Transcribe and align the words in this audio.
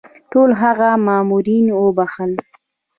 ټول 0.31 0.49
هغه 0.61 0.89
مامورین 1.05 1.65
وبخښل. 1.81 2.31